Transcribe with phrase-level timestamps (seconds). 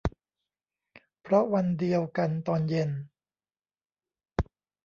[1.21, 2.89] เพราะวันเดียวกันตอนเย็น